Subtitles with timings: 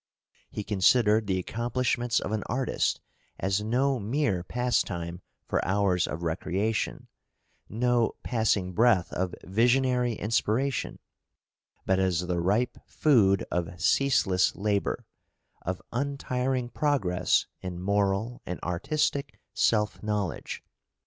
[0.49, 2.99] He considered the accomplishments of an artist
[3.39, 7.07] as no mere pastime for hours of recreation,
[7.69, 10.97] no passing breath of visionary inspiration;
[11.85, 15.05] but as the ripe food of ceaseless labour,
[15.61, 20.63] of untiring progress in moral and artistic self knowledge.